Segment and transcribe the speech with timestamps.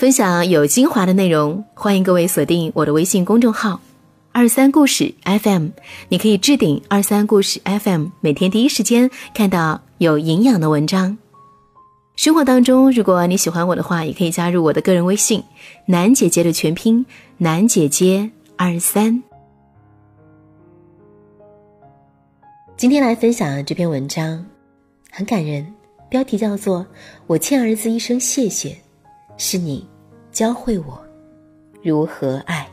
[0.00, 3.82] 分享有精华的内容，欢迎各位锁定我的微信公众号
[4.32, 5.66] “二三故事 FM”。
[6.08, 11.18] 你可以置顶“二三故事 FM”，每天第一时间看到有营养的文章。
[12.16, 15.44] 生活当中，如果你喜欢我的话，也可以加入我的个人微信
[15.84, 17.04] “楠姐姐”的全拼
[17.36, 19.22] “楠姐姐二三”。
[22.74, 24.46] 今天来分享这篇文章，
[25.10, 25.74] 很感人，
[26.08, 26.80] 标题叫做
[27.26, 28.70] 《我欠儿子一声谢谢》。
[29.42, 29.88] 是你
[30.30, 31.02] 教会我
[31.82, 32.68] 如何爱。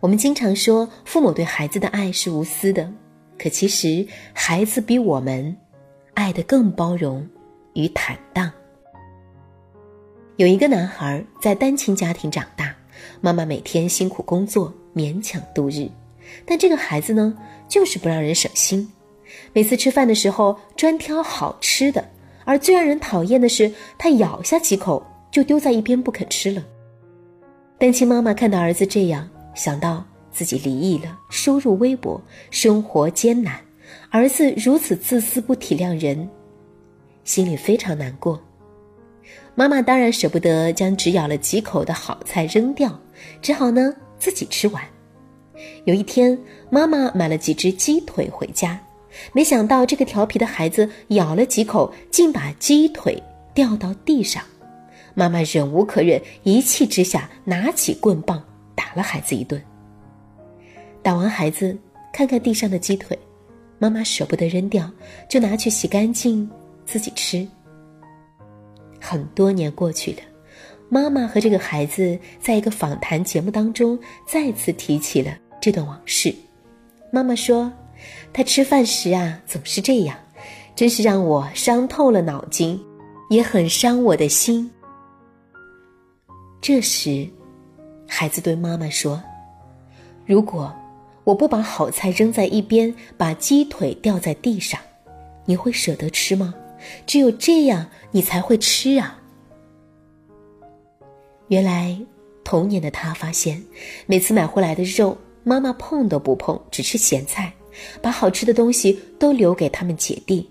[0.00, 2.92] 我们经常说，父母对孩子的爱是无私的，
[3.38, 5.56] 可其实孩子比我们
[6.14, 7.24] 爱的更包容
[7.74, 8.50] 与坦荡。
[10.34, 12.74] 有一个男孩在单亲家庭长大，
[13.20, 15.88] 妈妈每天辛苦工作，勉强度日，
[16.44, 17.32] 但这个孩子呢，
[17.68, 18.92] 就是不让人省心，
[19.52, 22.04] 每次吃饭的时候专挑好吃的。
[22.44, 26.64] 而最让人讨厌的是，他咬下几口就丢在一边不肯吃了。
[27.78, 32.20] 单亲妈妈看到儿子这样，想到自己离异了，收入微薄，
[32.50, 33.60] 生活艰难，
[34.10, 36.28] 儿子如此自私不体谅人，
[37.24, 38.40] 心里非常难过。
[39.54, 42.98] 妈妈当然舍不得将只咬了几口的好菜扔掉，
[43.40, 44.82] 只好呢自己吃完。
[45.84, 46.38] 有一天，
[46.70, 48.80] 妈妈买了几只鸡腿回家。
[49.32, 53.22] 没想到这个调皮的孩子咬了几口，竟把鸡腿
[53.54, 54.42] 掉到地上。
[55.14, 58.42] 妈妈忍无可忍，一气之下拿起棍棒
[58.74, 59.62] 打了孩子一顿。
[61.02, 61.76] 打完孩子，
[62.12, 63.18] 看看地上的鸡腿，
[63.78, 64.90] 妈妈舍不得扔掉，
[65.28, 66.50] 就拿去洗干净
[66.86, 67.46] 自己吃。
[69.00, 70.18] 很多年过去了，
[70.88, 76.34] 妈妈和这个孩子在一个访谈节目当中再次提起了这段往事。
[77.10, 77.70] 妈妈说。
[78.32, 80.16] 他吃饭时啊，总是这样，
[80.74, 82.82] 真是让我伤透了脑筋，
[83.28, 84.70] 也很伤我的心。
[86.60, 87.28] 这时，
[88.06, 89.22] 孩子对妈妈说
[90.24, 90.72] ：“如果
[91.24, 94.80] 我不把好菜扔在一边，把鸡腿掉在地上，
[95.44, 96.54] 你会舍得吃吗？
[97.06, 99.18] 只有这样，你才会吃啊。”
[101.48, 102.00] 原来，
[102.44, 103.62] 童年的他发现，
[104.06, 107.52] 每次买回来的肉，妈妈碰都不碰，只吃咸菜。
[108.00, 110.48] 把好吃的东西都留给他们姐弟，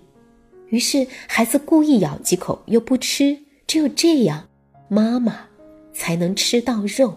[0.68, 4.48] 于是孩子故意咬几口又不吃，只有这样，
[4.88, 5.46] 妈妈
[5.92, 7.16] 才能吃到肉。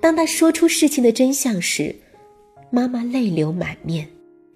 [0.00, 1.94] 当他说出事情的真相时，
[2.70, 4.08] 妈妈泪流满面，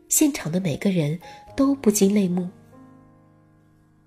[0.08, 1.18] 现场的每个人
[1.56, 2.48] 都不禁泪目。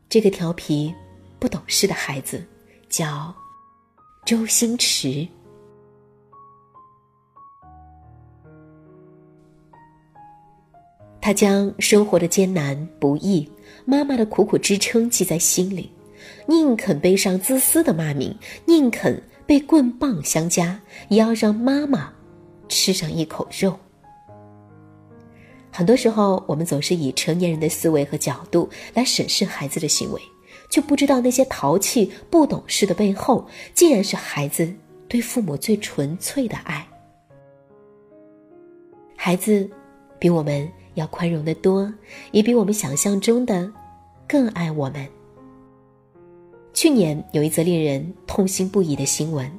[0.09, 0.94] 这个调皮、
[1.40, 2.44] 不懂事的孩子
[2.90, 3.34] 叫
[4.25, 5.28] 周星驰。
[11.29, 13.47] 他将生活的艰难不易、
[13.85, 15.91] 妈妈的苦苦支撑记在心里，
[16.47, 18.35] 宁肯背上自私的骂名，
[18.66, 22.12] 宁肯被棍棒相加，也要让妈妈
[22.67, 23.78] 吃上一口肉。
[25.69, 30.19] 很多时候，我们总是以成年人的思维和角度来审视孩子的行为，
[30.72, 34.67] 却不知道那些淘气、不懂事的背后，竟然是孩子
[35.07, 36.84] 对父母最纯粹的爱。
[39.16, 39.69] 孩子，
[40.17, 40.67] 比我们。
[41.00, 41.92] 要宽容的多，
[42.32, 43.72] 也比我们想象中的
[44.28, 45.08] 更爱我们。
[46.74, 49.50] 去年有一则令人痛心不已的新闻：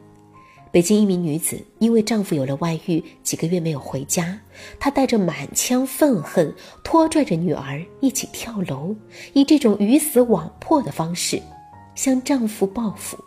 [0.71, 4.39] 北京一名女子因为丈夫有了外遇，几个月没有回家，
[4.79, 8.95] 她带着满腔愤恨，拖拽着女儿一起跳楼，
[9.33, 11.43] 以这种鱼死网破的方式
[11.95, 13.19] 向丈夫报复。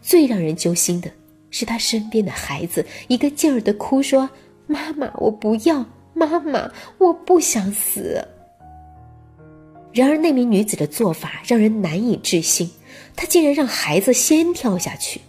[0.00, 1.10] 最让人揪心的
[1.50, 4.28] 是，她身边的孩子一个劲儿的哭说
[4.66, 8.26] ：“妈妈，我不要。”妈妈，我不想死。
[9.92, 12.70] 然而，那名女子的做法让人难以置信，
[13.16, 15.20] 她竟然让孩子先跳下去。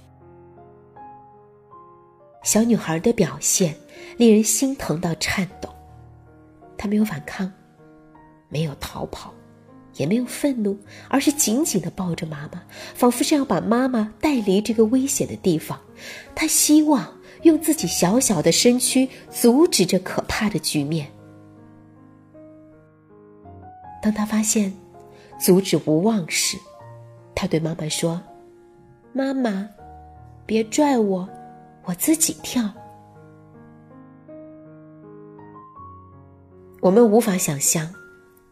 [2.44, 3.76] 小女孩的表现
[4.18, 5.70] 令人心疼到颤抖，
[6.78, 7.52] 她没有反抗，
[8.50, 9.34] 没有逃跑，
[9.96, 10.78] 也没有愤怒，
[11.08, 12.62] 而是紧紧的抱着妈妈，
[12.94, 15.80] 仿佛是要把妈妈带离这个危险的地方。
[16.36, 17.12] 她希望。
[17.44, 21.08] 用自己小小的身躯阻止这可怕的局面。
[24.02, 24.74] 当他发现
[25.40, 26.58] 阻止无望时，
[27.36, 28.22] 他对妈妈说
[29.14, 29.70] ：“妈妈，
[30.46, 31.28] 别拽我，
[31.84, 32.72] 我自己跳。”
[36.82, 37.94] 我们无法想象，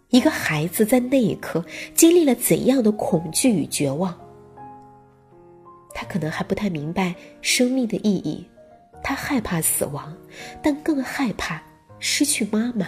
[0.10, 1.66] 一个孩子在那一刻
[1.96, 4.16] 经历了怎样的恐惧与绝望。
[5.96, 8.46] 他可能还不太明白生命的意义。
[9.04, 10.16] 他害怕死亡，
[10.62, 11.62] 但更害怕
[12.00, 12.88] 失去妈妈。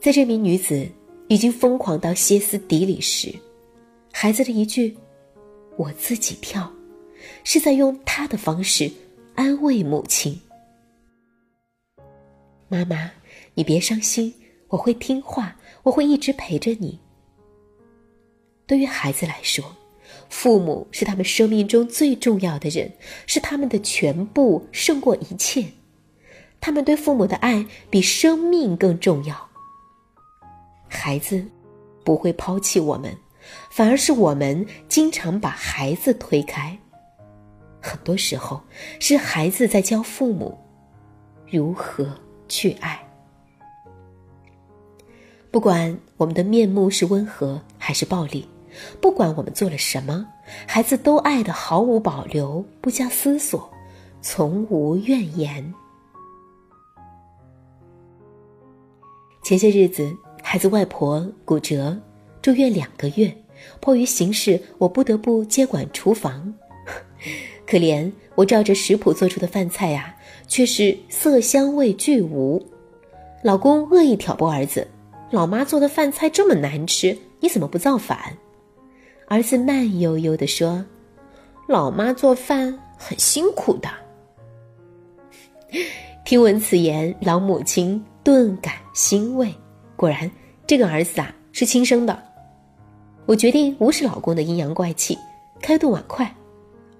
[0.00, 0.88] 在这名女子
[1.28, 3.34] 已经疯狂到歇斯底里时，
[4.12, 4.96] 孩子的一句
[5.76, 6.70] “我自己跳”，
[7.44, 8.90] 是在用他的方式
[9.34, 10.40] 安慰母亲。
[12.68, 13.10] 妈妈，
[13.54, 14.32] 你别伤心，
[14.68, 16.98] 我会听话，我会一直陪着你。
[18.66, 19.64] 对于孩子来说，
[20.28, 22.92] 父母是他们生命中最重要的人，
[23.26, 25.64] 是他们的全部，胜过一切。
[26.60, 29.48] 他们对父母的爱比生命更重要。
[30.88, 31.44] 孩子
[32.04, 33.16] 不会抛弃我们，
[33.70, 36.76] 反而是我们经常把孩子推开。
[37.80, 38.60] 很多时候
[38.98, 40.58] 是孩子在教父母
[41.48, 42.12] 如何
[42.48, 43.00] 去爱。
[45.50, 48.46] 不管我们的面目是温和还是暴力，
[49.00, 50.26] 不管我们做了什么，
[50.66, 53.70] 孩子都爱的毫无保留，不加思索，
[54.20, 55.74] 从无怨言。
[59.42, 61.98] 前些日子，孩子外婆骨折，
[62.42, 63.34] 住院两个月。
[63.80, 66.54] 迫于形势，我不得不接管厨房。
[67.66, 70.14] 可怜我照着食谱做出的饭菜呀，
[70.46, 72.64] 却是色香味俱无。
[73.42, 74.86] 老公恶意挑拨儿子
[75.30, 78.36] ：“老妈做的饭菜这么难吃，你怎么不造反？”
[79.28, 80.82] 儿子慢悠悠地说
[81.68, 83.90] ：“老妈做饭很辛苦的。”
[86.24, 88.02] 听闻此言，老母亲。
[88.24, 89.50] 顿感欣慰，
[89.96, 90.30] 果然，
[90.66, 92.22] 这个儿子啊是亲生的。
[93.24, 95.16] 我决定无视老公的阴阳怪气，
[95.62, 96.30] 开动碗筷。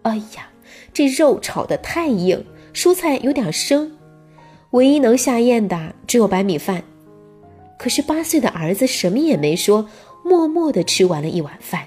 [0.03, 0.49] 哎呀，
[0.95, 2.43] 这肉炒的太硬，
[2.73, 3.93] 蔬菜有点生，
[4.71, 6.83] 唯一能下咽的只有白米饭。
[7.79, 9.87] 可是八岁的儿子什么也没说，
[10.25, 11.87] 默默的吃完了一碗饭。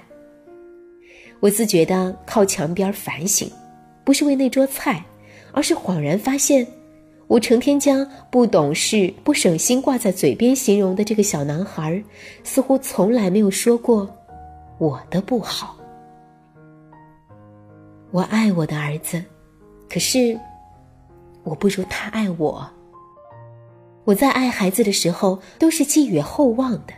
[1.42, 3.50] 我自觉的靠墙边反省，
[4.04, 5.04] 不是为那桌菜，
[5.50, 6.64] 而是恍然发现。
[7.26, 12.00] 我成天将不懂事、不省心挂在嘴边形容的这个小男孩，
[12.44, 14.08] 似乎从来没有说过
[14.78, 15.76] 我的不好。
[18.12, 19.20] 我爱我的儿子，
[19.90, 20.38] 可是
[21.42, 22.64] 我不如他爱我。
[24.04, 26.92] 我在爱孩子的时候都是寄予厚望的，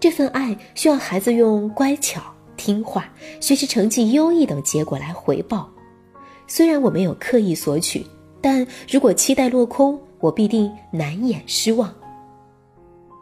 [0.00, 2.22] 这份爱需要孩子用乖巧、
[2.56, 3.08] 听话、
[3.40, 5.70] 学习成绩优异等结果来回报。
[6.46, 8.04] 虽然我没有刻意索取。
[8.46, 11.90] 但如果期待落空，我必定难掩失望。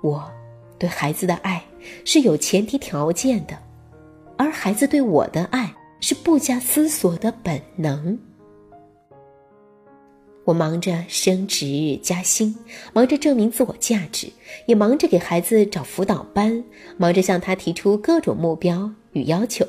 [0.02, 0.28] 我
[0.80, 1.62] 对孩子的爱
[2.04, 3.56] 是有前提条件的，
[4.36, 8.18] 而孩子对我的爱是不加思索的本能。
[10.44, 12.56] 我忙着升职加薪，
[12.92, 14.28] 忙着证明自我价值，
[14.66, 16.62] 也忙着给孩子找辅导班，
[16.96, 19.66] 忙着向他提出各种目标与要求。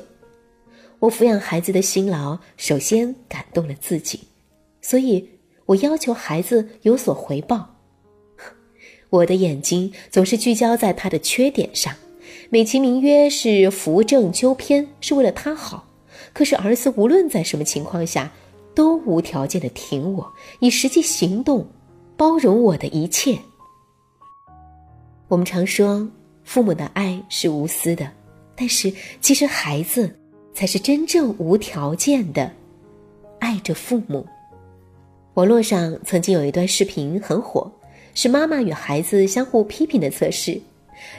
[0.98, 4.20] 我抚养孩子的辛劳，首先感动了自己，
[4.80, 5.28] 所以。
[5.66, 7.76] 我要求孩子有所回报，
[9.08, 11.94] 我的眼睛总是聚焦在他的缺点上，
[12.50, 15.88] 美其名曰是扶正纠偏，是为了他好。
[16.34, 18.30] 可是儿子无论在什么情况下，
[18.74, 21.66] 都无条件的挺我，以实际行动
[22.16, 23.38] 包容我的一切。
[25.28, 26.06] 我们常说
[26.42, 28.10] 父母的爱是无私的，
[28.54, 30.14] 但是其实孩子
[30.52, 32.50] 才是真正无条件的
[33.38, 34.26] 爱着父母。
[35.34, 37.70] 网络上曾经有一段视频很火，
[38.14, 40.60] 是妈妈与孩子相互批评的测试。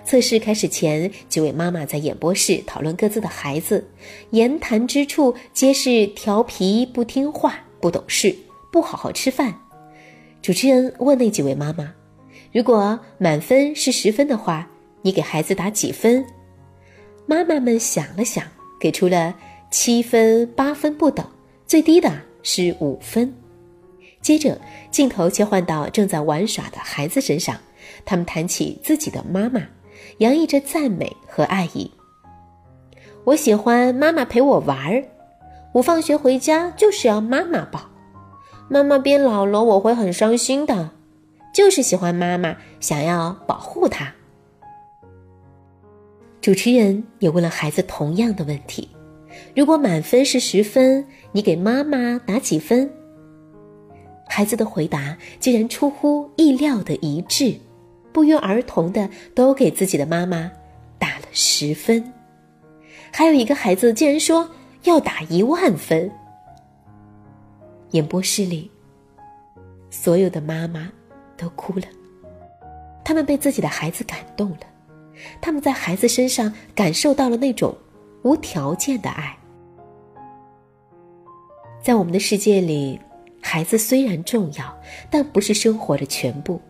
[0.04, 3.88] 测试开始前，几位妈妈在演播室讨论各自的孩子，
[4.32, 8.36] 言谈之处皆是调皮、不听话、不懂事、
[8.72, 9.54] 不好好吃饭。
[10.42, 11.94] 主持人问那几位妈妈
[12.54, 14.68] ：“如果满分是十分的话，
[15.02, 16.26] 你给孩子打几分？”
[17.28, 18.46] 妈妈们想了想，
[18.80, 19.36] 给出了
[19.72, 21.26] 七分、八分不等，
[21.66, 23.34] 最低的是五分。
[24.22, 24.60] 接着，
[24.92, 27.60] 镜头切换到正在玩耍的孩子身上，
[28.06, 29.62] 他们谈起自己的妈妈，
[30.20, 31.90] 洋溢着赞美和爱意。
[33.24, 35.04] 我喜欢妈妈陪我玩儿，
[35.74, 37.82] 我放学回家就是要妈妈抱。
[38.70, 40.92] 妈妈变老了，我会很伤心的，
[41.54, 44.14] 就是喜欢妈妈，想要保护她。
[46.42, 48.88] 主持人也问了孩子同样的问题：
[49.56, 52.88] 如果满分是十分，你给妈妈打几分？
[54.28, 57.56] 孩子的回答竟然出乎意料的一致，
[58.16, 60.50] 不约而同的都给自己的妈妈
[60.98, 62.14] 打了十分，
[63.12, 64.50] 还有一个孩子竟然说
[64.84, 66.10] 要打一万分。
[67.92, 68.72] 演播室里，
[69.90, 70.90] 所有的妈妈
[71.36, 71.86] 都哭了，
[73.04, 74.60] 他们被自己的孩子感动了，
[75.42, 77.78] 他们在孩子身上感受到了那种
[78.24, 79.38] 无条件的爱，
[81.82, 82.98] 在我们的世界里。
[83.42, 84.82] 孩子虽然重要，
[85.12, 86.62] 但不是生活的全部。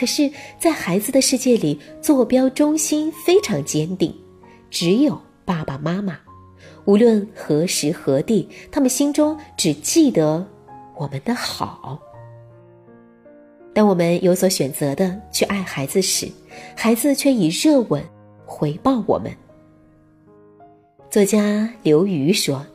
[0.00, 4.14] 可是，在孩子的世界里，坐标中心非常坚定，
[4.70, 6.18] 只有爸爸妈妈。
[6.86, 10.42] 无论何时何地，他们心中只记得
[10.96, 12.00] 我们的好。
[13.74, 16.26] 当我们有所选择的去爱孩子时，
[16.74, 18.02] 孩子却以热吻
[18.46, 19.30] 回报我们。
[21.10, 22.66] 作家刘瑜说：“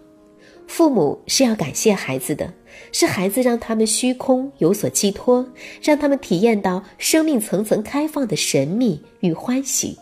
[0.68, 2.54] 父母是要感谢孩子的，
[2.92, 5.48] 是孩子让他们虚空有所寄托，
[5.82, 9.98] 让他们体验到生命层层开放的神秘与欢喜。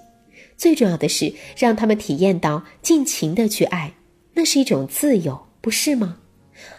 [0.58, 3.94] 最重要的是，让他们体验到尽情的去爱，
[4.34, 6.18] 那是一种自由，不是吗？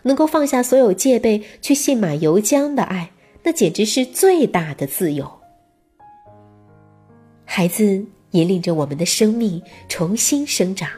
[0.03, 3.11] 能够放下所有戒备去信马由缰的爱。”
[3.47, 5.31] 那简直是最大的自由。
[7.45, 10.89] 孩子引领着我们的生命重新生长，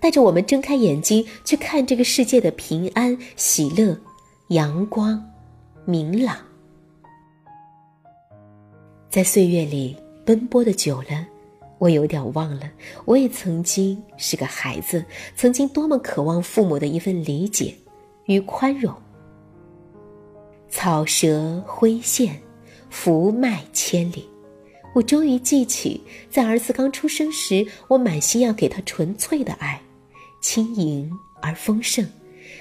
[0.00, 3.96] 带着我们睁开眼睛去看这个世界的平安、喜乐、
[4.48, 5.22] 阳光、
[5.84, 6.36] 明朗。
[9.08, 11.26] 在岁月里奔波的久了，
[11.78, 12.70] 我有点忘了，
[13.04, 15.04] 我也曾经是个孩子，
[15.36, 17.74] 曾经多么渴望父母的一份理解
[18.26, 18.94] 与宽容。
[20.68, 22.40] 草蛇灰线，
[22.88, 24.28] 福脉千里。
[24.94, 29.80] 我终于记起，在儿子刚出生时，我满心要给他纯粹的爱，
[30.40, 32.06] 轻盈而丰盛，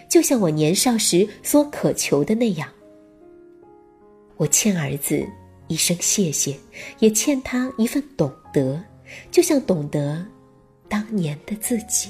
[0.10, 2.70] 就像我年少时所渴求的那样。
[4.38, 5.26] 我欠儿子
[5.68, 6.58] 一声谢谢，
[7.00, 8.82] 也欠他一份懂得，
[9.32, 10.26] 就像懂得
[10.88, 12.10] 当年的自己。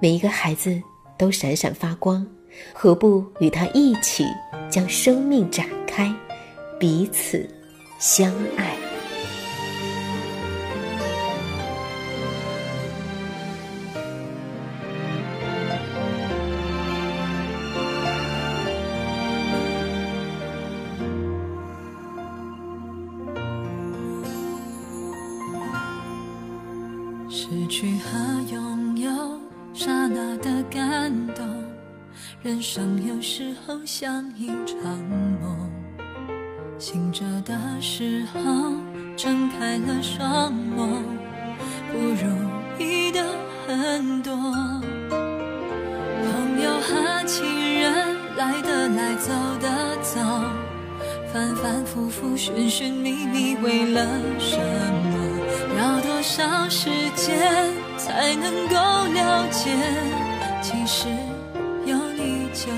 [0.00, 0.80] 每一个孩子
[1.16, 2.26] 都闪闪发光。
[2.72, 4.24] 何不与他一起
[4.70, 6.12] 将生命展开，
[6.80, 7.46] 彼此
[7.98, 8.77] 相爱？
[33.06, 34.98] 有时候像一场
[35.40, 35.70] 梦，
[36.78, 38.40] 醒着的时候
[39.16, 41.02] 睁开了双眸，
[41.92, 42.26] 不如
[42.78, 43.24] 意的
[43.66, 44.34] 很多。
[45.10, 50.20] 朋友和亲人来的来，走的走，
[51.32, 54.04] 反反复复寻寻觅觅，为了
[54.38, 55.18] 什么？
[55.78, 57.38] 要多少时间
[57.96, 58.74] 才能够
[59.14, 59.76] 了解？
[60.62, 61.06] 其实。
[61.86, 62.68] 有你就。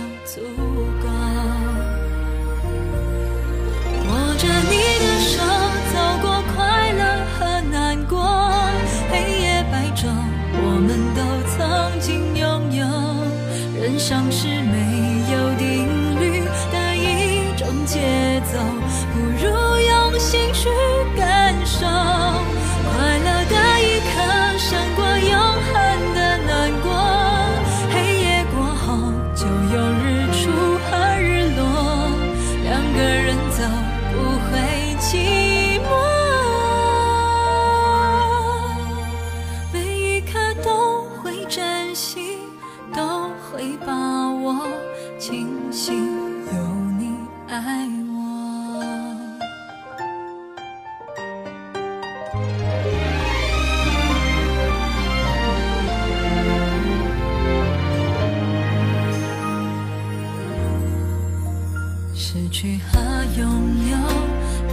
[62.23, 63.01] 失去和
[63.39, 63.49] 拥
[63.89, 63.97] 有，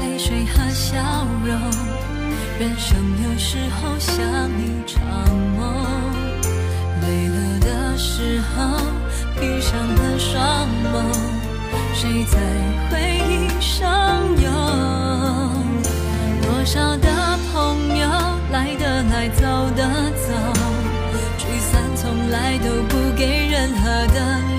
[0.01, 0.97] 泪水和笑
[1.45, 1.57] 容
[2.59, 4.21] 人生有时候像
[4.59, 4.99] 一场
[5.55, 5.85] 梦，
[7.01, 8.77] 累了的时候
[9.39, 10.95] 闭上了双眸，
[11.93, 12.37] 谁在
[12.91, 13.87] 回忆上
[14.41, 14.51] 游？
[16.41, 18.09] 多少的朋友
[18.51, 19.41] 来的来，走
[19.73, 20.33] 的走，
[21.37, 24.56] 聚散从来都不给任何的。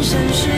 [0.00, 0.57] 人生。